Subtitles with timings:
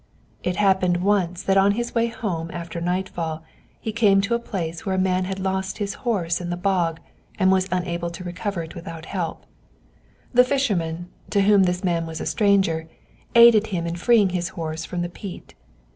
[0.41, 3.43] It happened once that on his way home after nightfall,
[3.79, 6.99] he came to a place where a man had lost his horse in the bog,
[7.37, 9.45] and was unable to recover it without help.
[10.33, 12.89] The fisherman, to whom this man was a stranger,
[13.35, 15.53] aided him in freeing his horse from the peat.